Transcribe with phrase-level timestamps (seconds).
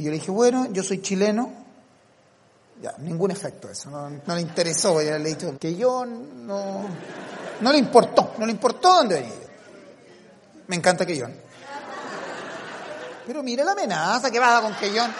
[0.00, 1.52] Y yo le dije, bueno, yo soy chileno.
[2.80, 6.86] Ya, ningún efecto eso, no, le interesó, ya le he dicho que yo no,
[7.60, 9.34] no le importó, no le importó dónde venía.
[10.68, 11.36] Me encanta Quellón.
[13.26, 15.12] Pero mire la amenaza que va con Quellón.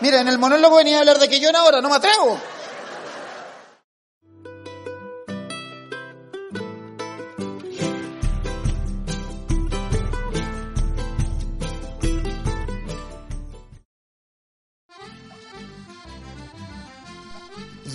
[0.00, 2.38] Mira, en el monólogo venía a hablar de Quellón ahora, no me atrevo.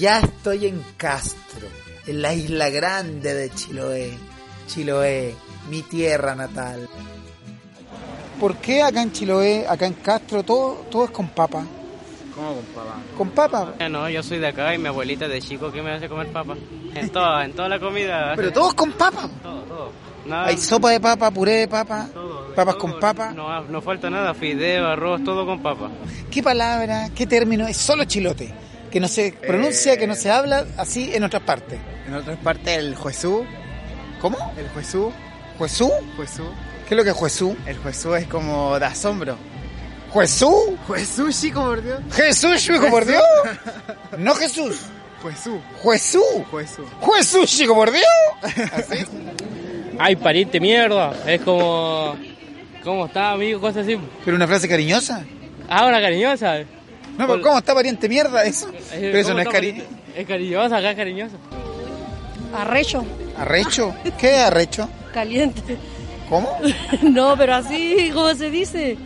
[0.04, 1.66] Ya estoy en Castro,
[2.06, 4.12] en la isla grande de Chiloé.
[4.68, 5.34] Chiloé,
[5.70, 6.90] mi tierra natal.
[8.38, 11.64] ¿Por qué acá en Chiloé, acá en Castro, todo, todo es con papa?
[12.36, 12.96] ¿Cómo con papa?
[13.18, 13.74] ¿Con papa?
[13.80, 16.28] Ya no, yo soy de acá y mi abuelita de chico que me hace comer
[16.34, 16.58] papa.
[16.96, 18.34] En toda, en toda la comida.
[18.36, 19.30] Pero todos con papa.
[19.42, 19.92] Todo, todo.
[20.26, 22.82] Nada, Hay sopa de papa, puré de papa, todo, de papas todo.
[22.92, 23.32] con papa.
[23.32, 25.90] No, no falta nada, fideo, arroz, todo con papa.
[26.30, 28.54] ¿Qué palabra, qué término es solo chilote?
[28.94, 31.80] Que no se pronuncia, que no se habla así en otras partes.
[32.08, 33.44] En otras partes el juezú,
[34.22, 34.38] ¿Cómo?
[34.56, 35.12] el juezú,
[35.58, 35.92] ¿Juezú?
[36.16, 36.44] juezú.
[36.88, 37.58] ¿Qué es lo que es juezú?
[37.66, 39.36] El juezú es como de asombro.
[40.12, 40.78] ¿Juezú?
[40.86, 42.00] Juezú, chico, por Dios.
[42.14, 43.24] Jesús, hijo, por Dios.
[44.20, 44.76] No Jesús.
[45.24, 46.24] Juezú, Juezú.
[46.52, 46.86] juezú.
[47.16, 48.06] Jesús, chico, por Dios.
[48.74, 49.06] ¿Así?
[49.98, 51.14] Ay, pariente mierda.
[51.26, 52.16] Es como.
[52.84, 53.60] ¿Cómo está, amigo?
[53.60, 53.98] Cosas así.
[54.24, 55.24] Pero una frase cariñosa.
[55.68, 56.60] Ah, una cariñosa.
[57.18, 58.72] No, pero ¿cómo está pariente mierda eso?
[58.92, 59.84] Pero eso no es cariño.
[60.16, 61.36] Es cariñosa, acá es cariñosa.
[62.56, 63.04] Arrecho,
[63.38, 63.96] ¿Arrecho?
[64.18, 64.88] ¿Qué es arrecho?
[65.14, 65.78] caliente.
[66.30, 66.58] ¿Cómo?
[67.02, 68.98] No, pero así, ¿cómo se dice?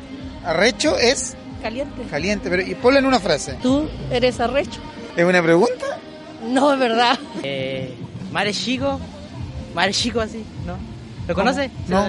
[0.45, 2.03] Arrecho es Caliente.
[2.09, 3.57] caliente, pero y ponle en una frase.
[3.61, 4.79] ¿Tú eres arrecho?
[5.15, 5.97] ¿Es una pregunta?
[6.47, 7.17] No, es verdad.
[7.43, 7.93] Eh,
[8.31, 8.99] Mare Chico,
[9.73, 10.77] Mare Chico así, ¿no?
[11.27, 11.69] ¿Lo conoce?
[11.87, 12.05] ¿Se No.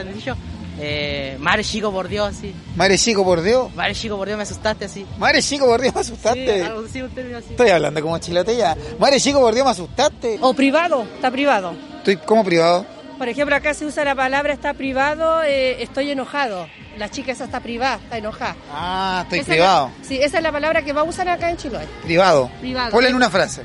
[0.81, 2.55] Eh, Mare Chico por Dios, así.
[2.77, 3.75] Madre chico, por Dios.
[3.75, 5.05] Mare Chico por Dios, me asustaste así.
[5.19, 6.63] Madre chico, por Dios, me Sí, asustaste.
[6.65, 7.49] algo así, un término así.
[7.51, 8.77] Estoy hablando como chilote ya.
[8.99, 10.39] Madre chico, por Dios, me asustaste.
[10.41, 11.75] O privado, está privado.
[11.99, 12.87] Estoy como privado.
[13.19, 16.69] Por ejemplo, acá se usa la palabra está privado, eh, estoy enojado.
[16.97, 18.55] La chica esa está privada, está enojada.
[18.73, 19.91] Ah, estoy Esa es privado.
[20.01, 21.87] la- sí, esa es la palabra que va a usar acá en Chiloé.
[22.05, 22.49] Privado.
[22.61, 22.91] Privado.
[22.93, 23.63] Ponle en una frase.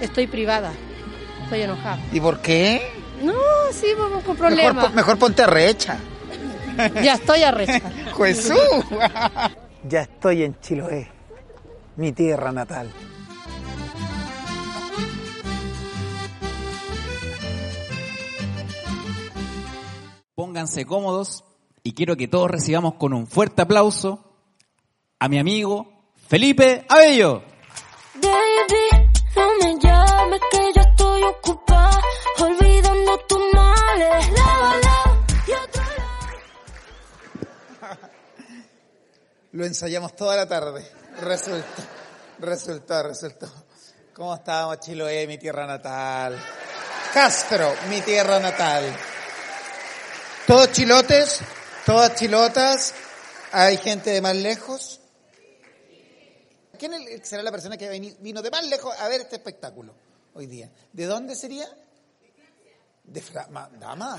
[0.00, 0.72] Estoy privada,
[1.44, 1.98] estoy enojada.
[2.12, 2.82] ¿Y por qué?
[3.22, 3.34] No,
[3.72, 4.84] sí, vamos con Mejor, problemas.
[4.86, 5.98] po- mejor ponte arrecha.
[7.02, 7.80] Ya estoy arrecha.
[8.16, 8.58] Jesús.
[9.88, 11.08] ya estoy en Chiloé,
[11.96, 12.90] mi tierra natal.
[20.34, 21.44] Pónganse cómodos
[21.82, 24.24] y quiero que todos recibamos con un fuerte aplauso
[25.18, 27.42] a mi amigo Felipe Abello.
[28.14, 31.59] Baby, no me llames que yo estoy ocupada
[39.52, 40.86] Lo ensayamos toda la tarde.
[41.20, 41.82] Resulta,
[42.38, 43.52] resultó, resultó.
[44.14, 46.40] ¿Cómo estamos, Chiloé, mi tierra natal?
[47.12, 48.84] Castro, mi tierra natal.
[50.46, 51.40] Todos chilotes,
[51.84, 52.94] todas chilotas.
[53.50, 55.00] Hay gente de más lejos.
[56.78, 56.92] ¿Quién
[57.24, 57.88] será la persona que
[58.20, 59.94] vino de más lejos a ver este espectáculo
[60.34, 60.70] hoy día?
[60.92, 61.68] ¿De dónde sería?
[63.02, 63.68] De Francia.
[63.78, 64.16] Dama.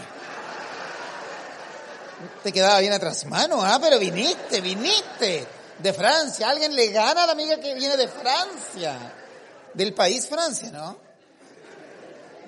[2.44, 5.48] Te quedaba bien atrás mano, ah, pero viniste, viniste.
[5.80, 6.48] De Francia.
[6.50, 9.14] Alguien le gana a la amiga que viene de Francia.
[9.74, 10.98] Del país Francia, ¿no?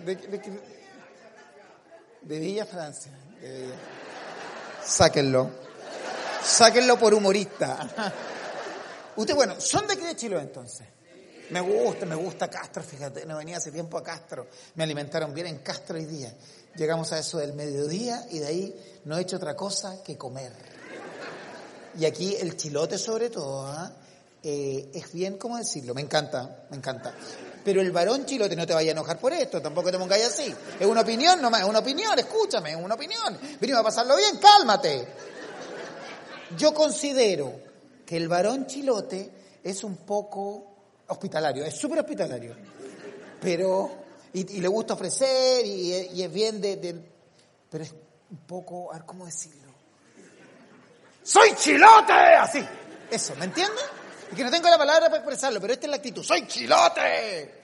[0.06, 0.38] De, de,
[2.22, 3.12] de- Villa Francia.
[3.42, 3.76] de Villa.
[4.86, 5.50] Sáquenlo.
[6.44, 7.88] Sáquenlo por humorista.
[9.16, 10.86] Usted, bueno, ¿son de qué de Chile entonces?
[11.50, 15.48] Me gusta, me gusta Castro, fíjate, no venía hace tiempo a Castro, me alimentaron bien
[15.48, 16.34] en Castro hoy día.
[16.76, 20.52] Llegamos a eso del mediodía y de ahí no he hecho otra cosa que comer.
[22.00, 23.92] Y aquí el chilote sobre todo, ¿ah?
[24.46, 25.94] Eh, es bien, ¿cómo decirlo?
[25.94, 27.14] Me encanta, me encanta.
[27.64, 30.54] Pero el varón chilote no te vaya a enojar por esto, tampoco te pongáis así.
[30.80, 33.38] Es una opinión nomás, es una opinión, escúchame, es una opinión.
[33.62, 35.08] Venimos a pasarlo bien, cálmate.
[36.58, 37.54] Yo considero
[38.06, 39.32] que el varón chilote
[39.64, 40.76] es un poco
[41.08, 42.54] hospitalario, es súper hospitalario.
[43.40, 43.92] Pero,
[44.34, 47.02] y, y le gusta ofrecer, y, y es bien de, de-
[47.70, 47.94] Pero es
[48.34, 49.72] un poco, a ver, ¿cómo decirlo?
[51.22, 52.14] ¡Soy chilote!
[52.14, 52.66] Así.
[53.12, 53.86] Eso, ¿me entiendes?
[54.32, 56.24] Es que no tengo la palabra para expresarlo, pero esta es la actitud.
[56.24, 57.62] ¡Soy chilote!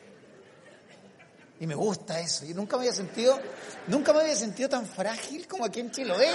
[1.59, 2.45] Y me gusta eso.
[2.45, 3.39] Yo nunca me había sentido,
[3.87, 6.29] nunca me había sentido tan frágil como aquí en Chiloé.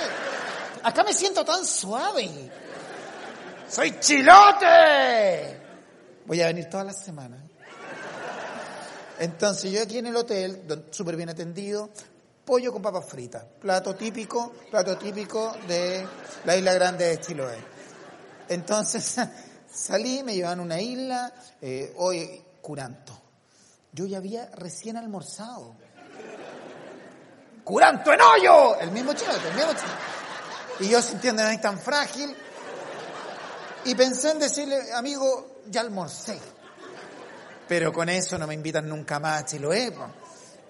[0.83, 2.51] Acá me siento tan suave.
[3.69, 5.61] ¡Soy chilote!
[6.27, 7.41] Voy a venir todas las semanas.
[9.21, 11.91] Entonces yo aquí en el hotel, súper bien atendido,
[12.45, 16.07] pollo con papas fritas, plato típico, plato típico de
[16.45, 17.59] la isla grande de Chiloé.
[18.49, 19.17] Entonces
[19.73, 23.21] salí, me llevan a una isla, eh, hoy curanto.
[23.93, 25.77] Yo ya había recién almorzado.
[27.63, 28.79] ¡Curanto en hoyo!
[28.79, 30.81] El mismo chilote, el mismo chilote.
[30.81, 32.37] Y yo sintiéndome tan frágil,
[33.87, 36.39] y pensé en decirle, amigo, ya almorcé.
[37.69, 39.93] Pero con eso no me invitan nunca más a Chiloé.
[39.93, 40.07] po.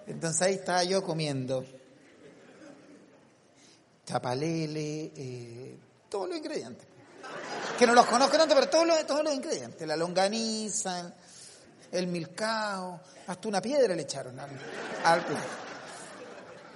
[0.06, 1.64] Entonces ahí estaba yo comiendo.
[4.06, 5.78] Chapalele, eh,
[6.08, 6.86] todos los ingredientes.
[7.78, 9.86] Que no los conozco tanto, pero todos los, todos los ingredientes.
[9.88, 11.12] La longaniza,
[11.90, 14.50] el, milcao, hasta una piedra le echaron al,
[15.04, 15.24] al.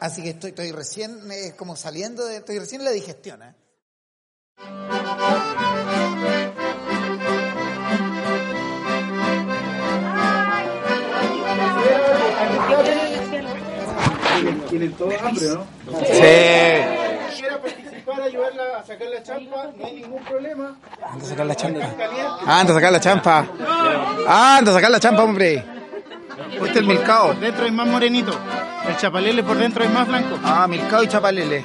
[0.00, 1.20] Así que estoy, estoy recién,
[1.56, 3.54] como saliendo de, estoy recién en la digestión, ¿eh?
[14.68, 15.64] Tienen todos hambre, ¿no?
[16.00, 17.38] Sí.
[17.38, 20.76] Quiera participar, ayudarla a sacar la champa, no hay ningún problema.
[21.02, 21.80] Anda a sacar la champa.
[21.80, 22.44] Caliente.
[22.46, 23.46] Anda a sacar la champa.
[24.26, 25.64] Anda a sacar la champa, hombre.
[26.52, 27.28] Este es el milcao.
[27.28, 28.32] Por dentro hay más morenito.
[28.88, 30.38] El chapalele por dentro es más blanco.
[30.44, 31.64] Ah, milcao y chapalele.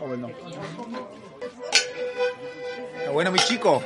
[0.00, 0.30] Ah, bueno.
[3.06, 3.82] Ah, bueno, mi chico.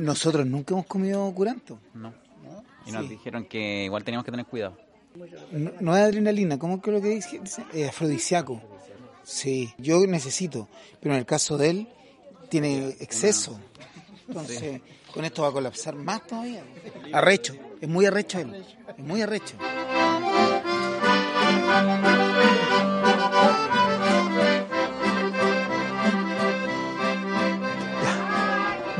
[0.00, 1.78] Nosotros nunca hemos comido curanto.
[1.94, 2.12] No.
[2.86, 4.76] Y nos dijeron que igual teníamos que tener cuidado.
[5.52, 7.40] No, no es adrenalina, ¿cómo que lo que dice?
[7.72, 8.60] Es afrodisíaco.
[9.22, 10.68] Sí, yo necesito,
[11.00, 11.88] pero en el caso de él
[12.48, 13.60] tiene exceso.
[14.28, 14.80] Entonces,
[15.12, 16.64] con esto va a colapsar más todavía.
[17.12, 18.64] Arrecho, es muy arrecho él,
[18.96, 19.56] es muy arrecho.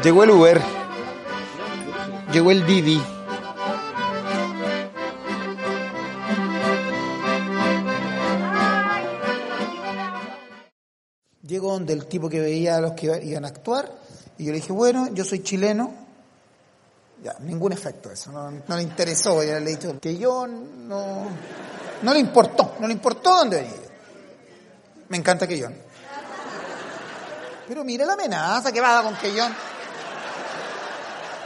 [0.03, 0.61] Llegó el Uber,
[2.33, 3.01] llegó el Didi.
[11.43, 13.91] Llegó donde el tipo que veía a los que iba- iban a actuar
[14.39, 15.93] y yo le dije, bueno, yo soy chileno.
[17.23, 19.59] Ya, ningún efecto eso, no, le interesó, ya
[20.01, 21.27] que yo no,
[22.01, 23.75] no le importó, no le importó dónde venía.
[23.75, 23.91] yo.
[25.11, 25.75] Me encanta Quellón.
[27.69, 29.55] Pero mira la amenaza que va con Quellón.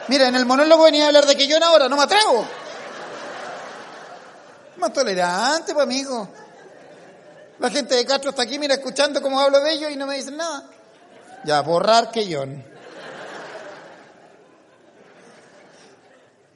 [0.08, 2.46] Mira, en el monólogo venía a hablar de Quellón ahora, no me atrevo.
[4.76, 6.28] Más tolerante, pues amigo.
[7.58, 10.16] La gente de Castro está aquí, mira, escuchando cómo hablo de ellos y no me
[10.16, 10.68] dicen nada.
[11.44, 12.64] Ya, borrar Quellón.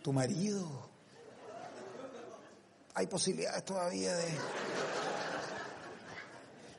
[0.02, 0.90] Tu marido.
[2.94, 4.26] Hay posibilidades todavía de...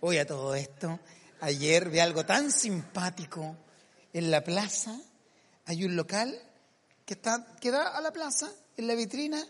[0.01, 0.99] Oye, a todo esto,
[1.41, 3.55] ayer vi algo tan simpático.
[4.13, 4.95] En la plaza
[5.65, 6.39] hay un local
[7.09, 9.43] que, está, que da a la plaza, en la vitrina,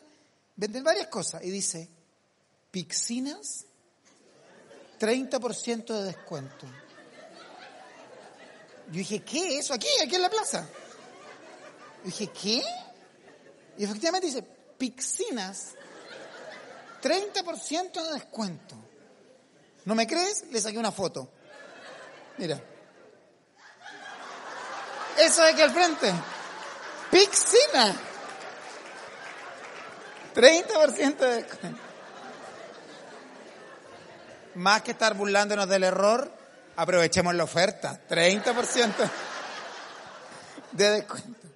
[0.56, 1.90] venden varias cosas y dice,
[2.72, 3.66] Pixinas
[4.98, 6.66] 30% de descuento.
[8.88, 9.74] Yo dije, ¿qué es eso?
[9.74, 10.70] Aquí, aquí en la plaza.
[11.98, 12.64] Yo dije, ¿qué?
[13.78, 14.42] Y efectivamente dice,
[14.78, 15.76] Pixinas,
[17.04, 18.76] 30% de descuento.
[19.84, 20.46] ¿No me crees?
[20.50, 21.30] Le saqué una foto.
[22.38, 22.64] Mira.
[25.18, 26.39] Eso de aquí al frente.
[27.12, 27.96] Pixina.
[30.36, 31.82] 30% de descuento.
[34.56, 36.32] Más que estar burlándonos del error,
[36.76, 38.00] aprovechemos la oferta.
[38.10, 38.94] 30%
[40.72, 41.48] de descuento.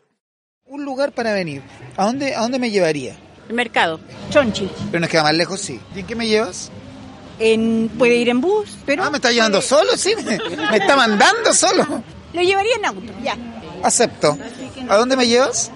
[0.66, 1.62] Un lugar para venir.
[1.98, 3.16] ¿A dónde, a dónde me llevaría?
[3.48, 4.72] El mercado, Chonchi.
[4.90, 5.80] Pero nos queda más lejos, sí.
[5.94, 6.72] ¿Y en qué me llevas?
[7.40, 10.16] En, puede ir en bus, pero Ah, me está llevando solo, sí.
[10.16, 10.38] Me,
[10.72, 11.86] me está mandando solo.
[12.34, 13.36] lo llevaría en auto, ya.
[13.84, 14.38] Acepto.
[14.90, 15.72] ¿A dónde me llevas?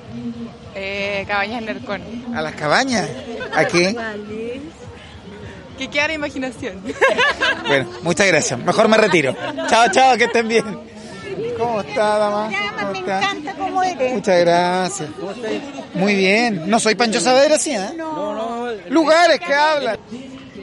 [0.76, 2.02] Eh, Cabañas Lercón.
[2.36, 3.10] A las cabañas.
[3.56, 3.96] ¿A qué?
[5.78, 6.82] Que queda la imaginación.
[7.68, 8.58] Bueno, muchas gracias.
[8.60, 9.36] Mejor me retiro.
[9.68, 10.64] Chao, chao, que estén bien.
[11.58, 12.50] ¿Cómo está, dama?
[12.80, 13.18] ¿Cómo Me está?
[13.20, 14.14] encanta cómo eres.
[14.14, 15.10] Muchas gracias.
[15.94, 16.70] Muy bien.
[16.70, 17.72] No soy Pancho Saavedra, ¿sí?
[17.72, 17.90] ¿eh?
[17.98, 18.70] No.
[18.90, 19.98] Lugares que hablan.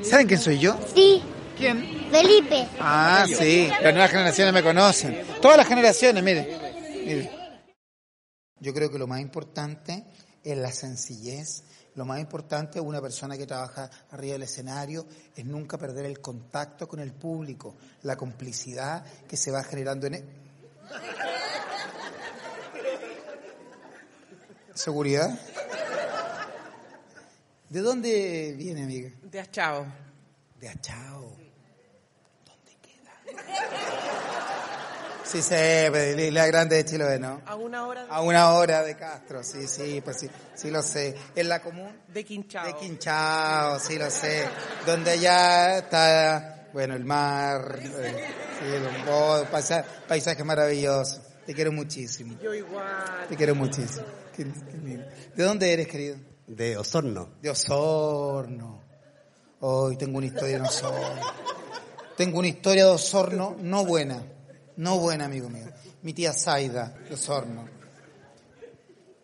[0.02, 0.76] ¿Saben quién soy yo?
[0.94, 1.22] Sí.
[1.58, 2.06] ¿Quién?
[2.10, 2.66] Felipe.
[2.80, 3.68] Ah, sí.
[3.82, 5.20] Las nuevas generaciones me conocen.
[5.42, 6.56] Todas las generaciones, mire.
[7.04, 7.30] Mire.
[8.64, 10.06] Yo creo que lo más importante
[10.42, 11.64] es la sencillez.
[11.96, 15.06] Lo más importante de una persona que trabaja arriba del escenario
[15.36, 20.14] es nunca perder el contacto con el público, la complicidad que se va generando en...
[20.14, 20.24] e-
[24.72, 25.38] ¿Seguridad?
[27.68, 29.10] ¿De dónde viene, amiga?
[29.24, 29.86] De Achao.
[30.58, 31.36] De Achao.
[35.24, 37.40] Sí, sé, pero la grande de Chiloé, ¿no?
[37.46, 40.82] A una hora de, A una hora de Castro, sí, sí, pues sí, sí lo
[40.82, 41.14] sé.
[41.34, 41.90] ¿En la común?
[42.08, 42.66] de Quinchao.
[42.66, 44.46] De Quinchao, sí lo sé.
[44.86, 48.26] Donde allá está, bueno, el mar, eh,
[48.60, 51.22] sí, el oh, paisa- paisaje maravilloso.
[51.46, 52.38] Te quiero muchísimo.
[52.42, 53.26] Yo igual.
[53.28, 54.04] Te quiero muchísimo.
[54.36, 55.06] Qué- qué lindo.
[55.34, 56.16] ¿De dónde eres, querido?
[56.46, 57.30] De Osorno.
[57.40, 58.82] De Osorno.
[59.60, 61.20] Hoy tengo una historia de Osorno.
[62.16, 64.22] Tengo una historia de Osorno no buena.
[64.76, 65.66] No buena, amigo mío.
[66.02, 67.66] Mi tía Zaida, de Osorno.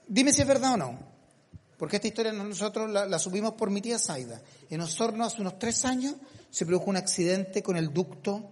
[0.07, 0.99] Dime si es verdad o no.
[1.77, 4.41] Porque esta historia nosotros la, la subimos por mi tía Zaida.
[4.69, 6.15] En Osorno hace unos tres años
[6.51, 8.51] se produjo un accidente con el ducto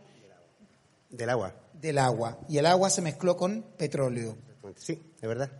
[1.10, 1.54] Del agua.
[1.74, 2.38] del agua.
[2.48, 4.36] Y el agua se mezcló con petróleo.
[4.76, 5.50] Sí, es verdad.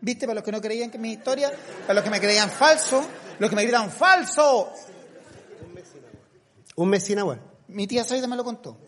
[0.00, 0.26] ¿Viste?
[0.26, 3.04] Para los que no creían que mi historia, para los que me creían falso,
[3.38, 4.72] los que me gritan falso,
[6.76, 7.38] Un mes sin agua.
[7.68, 8.78] Mi tía Zaida me lo contó.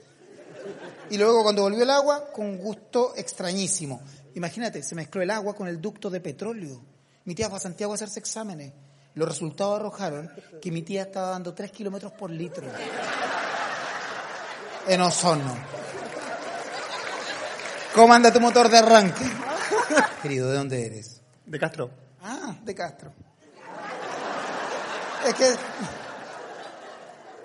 [1.10, 4.00] Y luego cuando volvió el agua, con gusto extrañísimo.
[4.34, 6.80] Imagínate, se mezcló el agua con el ducto de petróleo.
[7.24, 8.72] Mi tía fue a Santiago a hacerse exámenes.
[9.14, 10.30] Los resultados arrojaron
[10.62, 12.64] que mi tía estaba dando 3 kilómetros por litro.
[14.86, 15.56] En Osorno.
[17.94, 19.24] ¿Cómo anda tu motor de arranque?
[20.22, 21.20] Querido, ¿de dónde eres?
[21.44, 21.90] De Castro.
[22.22, 23.12] Ah, de Castro.
[25.26, 25.54] Es que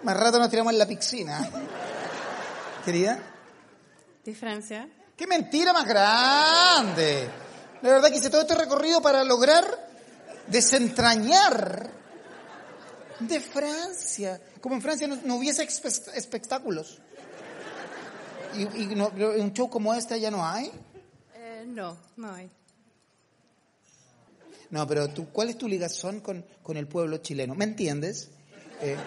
[0.04, 1.50] más rato nos tiramos en la piscina.
[2.86, 3.35] Querida.
[4.26, 4.90] De Francia.
[5.16, 7.30] ¡Qué mentira más grande!
[7.82, 9.64] La verdad que hice todo este recorrido para lograr
[10.48, 11.90] desentrañar
[13.20, 14.42] de Francia.
[14.60, 17.00] Como en Francia no, no hubiese espe- espectáculos.
[18.56, 20.72] Y, y no- un show como este ya no hay.
[21.36, 22.50] Eh, no, no hay.
[24.72, 27.54] No, pero tú, ¿cuál es tu ligación con, con el pueblo chileno?
[27.54, 28.30] ¿Me entiendes?
[28.82, 28.98] Eh,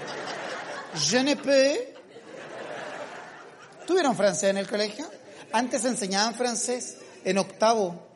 [0.95, 1.98] je ne peux.
[3.89, 5.07] ¿Tuvieron francés en el colegio?
[5.51, 8.07] Antes enseñaban francés en octavo.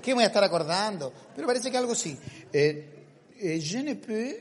[0.00, 1.12] ¿Qué voy a estar acordando?
[1.34, 2.16] Pero parece que algo sí.
[2.52, 2.88] Eh,
[3.40, 4.36] eh, je ne peux.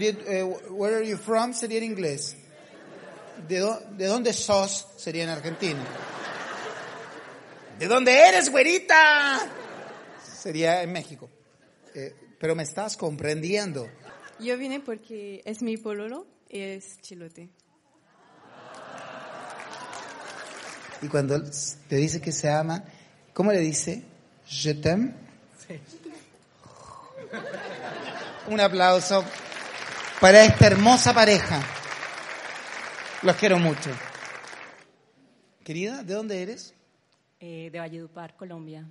[0.00, 1.52] Eh, where are you from?
[1.54, 2.34] Sería en inglés.
[3.46, 4.88] ¿De, dó- ¿De dónde sos?
[4.96, 5.84] Sería en argentino.
[7.78, 9.48] ¿De dónde eres, güerita?
[10.40, 11.30] Sería en México.
[12.40, 13.88] Pero me estás comprendiendo.
[14.40, 17.48] Yo vine porque es mi pololo, es chilote.
[21.02, 21.40] Y cuando
[21.88, 22.84] te dice que se ama,
[23.32, 24.02] ¿cómo le dice?
[24.46, 25.14] Je t'aime.
[28.48, 29.24] Un aplauso
[30.20, 31.62] para esta hermosa pareja.
[33.22, 33.90] Los quiero mucho.
[35.62, 36.74] Querida, ¿de dónde eres?
[37.38, 38.86] Eh, de Valledupar, Colombia.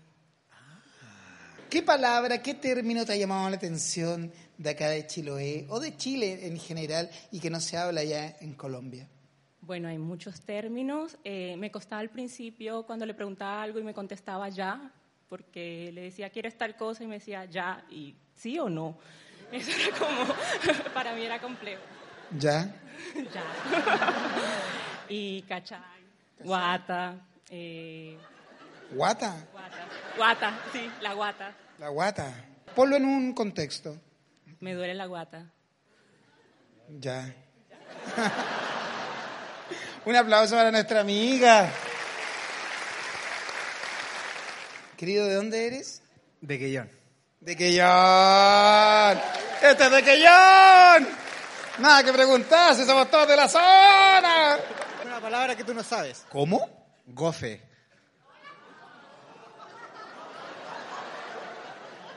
[1.70, 5.96] ¿Qué palabra, qué término te ha llamado la atención de acá de Chiloé o de
[5.98, 9.08] Chile en general y que no se habla ya en Colombia?
[9.70, 11.16] Bueno, hay muchos términos.
[11.24, 14.92] Eh, me costaba al principio cuando le preguntaba algo y me contestaba ya,
[15.28, 17.04] porque le decía, ¿quieres tal cosa?
[17.04, 18.98] Y me decía ya, y sí o no.
[19.52, 20.34] Eso era como,
[20.96, 21.84] para mí era complejo.
[22.36, 22.74] ¿Ya?
[23.16, 23.44] ya.
[25.08, 25.80] y cachai,
[26.40, 28.18] guata, eh,
[28.92, 29.48] ¿Guata?
[29.52, 31.54] guata, guata, sí, la guata.
[31.78, 32.34] La guata.
[32.74, 33.96] Ponlo en un contexto.
[34.62, 35.46] Me duele la guata.
[37.00, 37.36] Ya.
[40.10, 41.70] Un aplauso para nuestra amiga.
[44.98, 46.02] Querido, ¿de dónde eres?
[46.42, 46.90] De Quellón.
[47.40, 49.22] De Quellón.
[49.62, 51.08] Este es de Quellón.
[51.78, 54.58] Nada que preguntar, si somos todos de la zona.
[55.06, 56.26] Una palabra que tú no sabes.
[56.32, 56.68] ¿Cómo?
[57.06, 57.62] Gofe.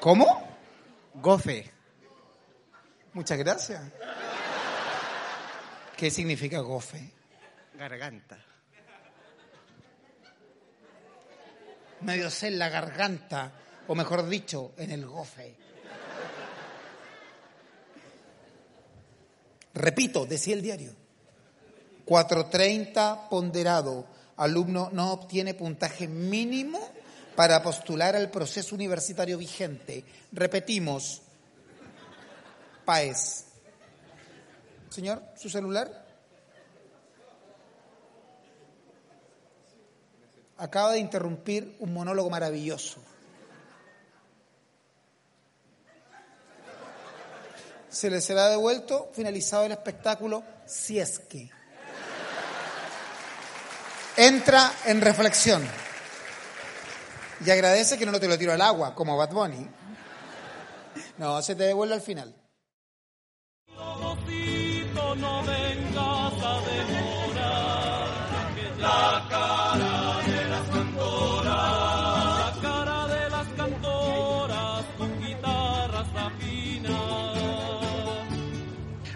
[0.01, 0.59] ¿Cómo?
[1.13, 1.71] Gofe.
[3.13, 3.83] Muchas gracias.
[5.95, 7.21] ¿Qué significa gofe?
[7.75, 8.39] Garganta.
[12.03, 13.53] Medio sé en la garganta,
[13.87, 15.57] o mejor dicho, en el gofe.
[19.75, 20.95] Repito, decía el diario.
[22.07, 26.81] 4.30 ponderado, alumno no obtiene puntaje mínimo
[27.37, 30.05] para postular al proceso universitario vigente.
[30.33, 31.23] Repetimos,
[32.85, 33.47] PAES.
[34.91, 36.02] Señor, ¿su celular?
[40.59, 43.01] Acaba de interrumpir un monólogo maravilloso.
[47.89, 51.51] Se le será devuelto finalizado el espectáculo si es que
[54.17, 55.67] entra en reflexión
[57.45, 59.69] y agradece que no te lo tiro al agua como Bad Bunny.
[61.19, 62.35] No, se te devuelve al final.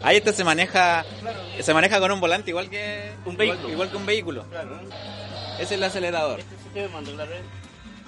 [0.07, 1.05] Ahí este se maneja,
[1.61, 3.69] se maneja con un volante igual que un vehículo.
[3.69, 4.47] igual, que un vehículo.
[5.55, 6.39] Ese es el acelerador.
[6.39, 7.33] Este sistema claro,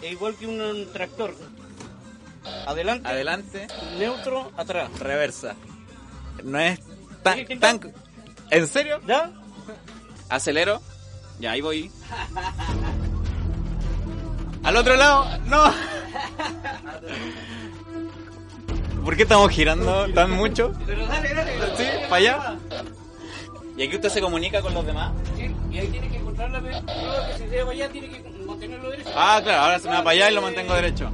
[0.01, 1.35] es igual que un, un tractor.
[2.69, 3.09] Adelante.
[3.09, 3.67] Adelante.
[3.99, 4.97] Neutro, atrás.
[5.01, 5.57] Reversa.
[6.45, 6.79] No es
[7.25, 7.93] tan, tan
[8.53, 9.01] ¿En serio?
[9.05, 9.33] ¿Ya?
[10.29, 10.81] Acelero.
[11.41, 11.91] Ya ahí voy.
[14.63, 15.65] Al otro lado, no.
[19.09, 20.75] ¿Por qué estamos girando tan mucho?
[20.85, 21.53] Pero dale, dale.
[21.79, 21.85] ¿Sí?
[22.11, 22.59] ¿Para allá?
[23.75, 25.13] ¿Y aquí usted se comunica con los demás?
[25.35, 26.83] Sí, y ahí tiene que encontrar la prueba
[27.39, 29.11] que se va allá tiene que mantenerlo derecho.
[29.17, 31.11] Ah, claro, ahora se me va para allá y lo mantengo derecho.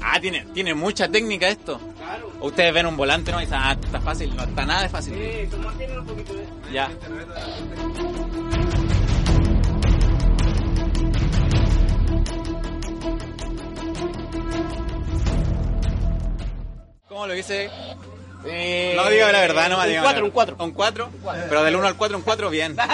[0.00, 1.80] Ah, tiene, tiene mucha técnica esto.
[1.98, 2.30] Claro.
[2.42, 3.38] Ustedes ven un volante ¿no?
[3.38, 5.14] y dicen, ah, está fácil, no está nada de fácil.
[5.14, 6.32] Sí, tú manténlo un poquito.
[6.34, 6.46] ¿eh?
[6.72, 6.90] Ya.
[17.26, 17.70] Lo hice?
[18.48, 20.24] Eh, no diga la verdad, no un diga la cuatro, verdad.
[20.24, 20.56] un cuatro.
[20.64, 21.10] ¿Un 4?
[21.48, 22.76] Pero del 1 al 4, un 4, bien.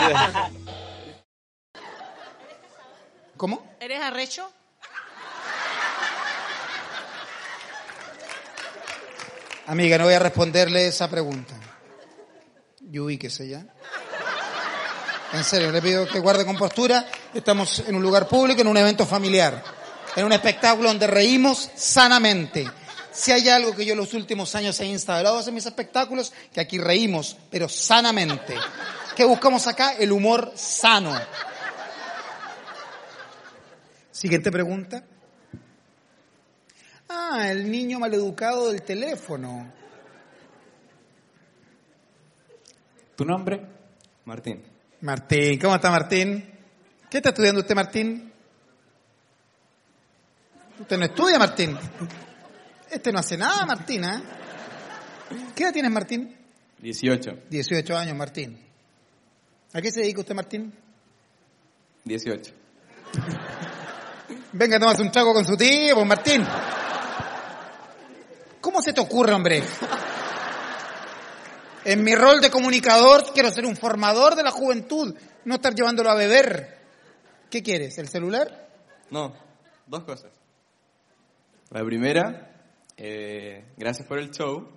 [3.36, 3.66] ¿Cómo?
[3.80, 4.50] ¿Eres arrecho?
[9.66, 11.54] Amiga, no voy a responderle esa pregunta.
[12.90, 13.64] Y ubíquese ya.
[15.32, 17.06] En serio, le pido que guarde compostura.
[17.32, 19.62] Estamos en un lugar público, en un evento familiar,
[20.14, 22.68] en un espectáculo donde reímos sanamente.
[23.12, 26.60] Si hay algo que yo en los últimos años he instalado en mis espectáculos, que
[26.60, 28.56] aquí reímos, pero sanamente.
[29.14, 29.92] ¿Qué buscamos acá?
[29.92, 31.14] El humor sano.
[34.10, 35.04] Siguiente pregunta.
[37.08, 39.70] Ah, el niño maleducado del teléfono.
[43.14, 43.60] ¿Tu nombre?
[44.24, 44.62] Martín.
[45.02, 46.50] Martín, ¿cómo está Martín?
[47.10, 48.32] ¿Qué está estudiando usted, Martín?
[50.80, 51.78] Usted no estudia, Martín.
[52.92, 54.22] Este no hace nada, Martín, ¿eh?
[55.54, 56.36] ¿Qué edad tienes, Martín?
[56.78, 57.44] 18.
[57.48, 58.62] 18 años, Martín.
[59.72, 60.74] ¿A qué se dedica usted, Martín?
[62.04, 62.52] 18.
[64.52, 66.44] Venga, tomas un trago con su tío, pues, Martín.
[68.60, 69.62] ¿Cómo se te ocurre, hombre?
[71.86, 76.10] En mi rol de comunicador quiero ser un formador de la juventud, no estar llevándolo
[76.10, 76.78] a beber.
[77.48, 77.96] ¿Qué quieres?
[77.96, 78.68] ¿El celular?
[79.10, 79.34] No,
[79.86, 80.30] dos cosas.
[81.70, 82.51] La primera,
[82.96, 84.68] eh, gracias por el show.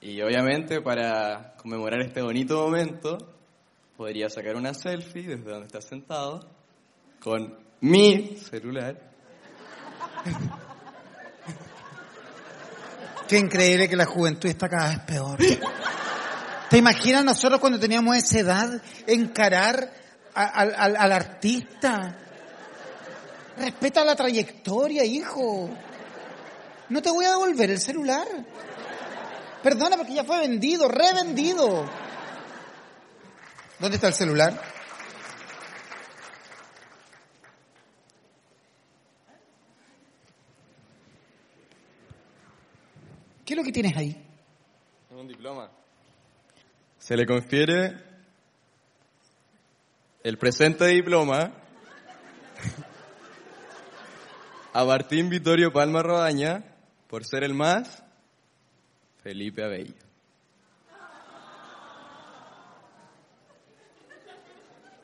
[0.00, 3.18] Y obviamente para conmemorar este bonito momento,
[3.96, 6.48] podría sacar una selfie desde donde estás sentado
[7.20, 9.00] con mi celular.
[13.28, 15.38] Qué increíble que la juventud está cada vez peor.
[16.70, 19.90] ¿Te imaginas nosotros cuando teníamos esa edad encarar
[20.34, 22.18] a- al, al- al artista?
[23.56, 25.70] Respeta la trayectoria, hijo.
[26.88, 28.26] No te voy a devolver el celular.
[29.62, 31.88] Perdona porque ya fue vendido, revendido.
[33.80, 34.60] ¿Dónde está el celular?
[43.44, 44.24] ¿Qué es lo que tienes ahí?
[45.10, 45.70] Un diploma.
[46.98, 47.96] Se le confiere
[50.22, 51.52] el presente diploma
[54.72, 56.75] a Martín Vittorio Palma Rodaña
[57.08, 58.02] por ser el más
[59.22, 59.94] Felipe Abello.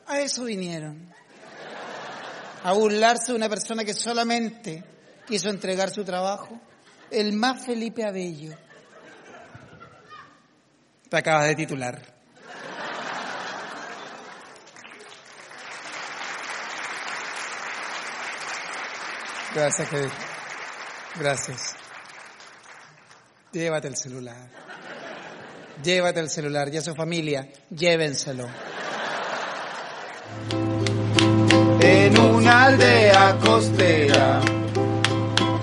[0.07, 1.13] A eso vinieron.
[2.65, 4.85] A burlarse de una persona que solamente
[5.27, 6.61] quiso entregar su trabajo.
[7.11, 8.57] El más Felipe Abello.
[11.09, 12.03] Te acabas de titular.
[19.55, 20.13] Gracias, querido.
[21.17, 21.82] Gracias.
[23.53, 24.49] Llévate el celular.
[25.83, 28.49] Llévate el celular y a su familia, llévenselo.
[32.43, 34.41] una aldea costera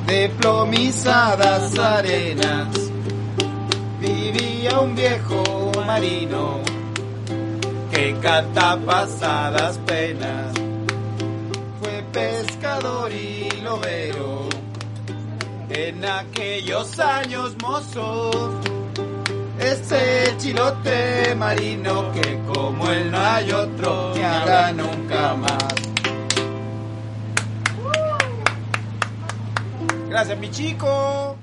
[0.08, 2.68] de plomizadas arenas
[4.00, 6.62] vivía un viejo marino
[7.92, 10.54] que canta pasadas penas.
[11.82, 14.29] Fue pescador y lobero
[15.88, 18.54] en aquellos años mozos.
[19.60, 25.74] Ese chilote marino que como él no hay otro que haga nunca más.
[30.10, 31.39] Gracias, mi chico.